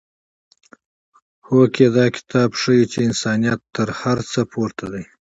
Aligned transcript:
هوکې 1.47 1.87
دا 1.97 2.05
کتاب 2.15 2.49
ښيي 2.59 2.83
چې 2.91 2.99
انسانیت 3.09 3.59
تر 3.75 3.87
هر 4.01 4.17
څه 4.31 4.39
پورته 4.51 4.85
دی. 4.93 5.03